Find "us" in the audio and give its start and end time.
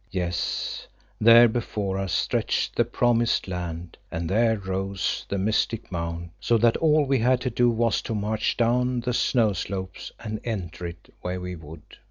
1.99-2.11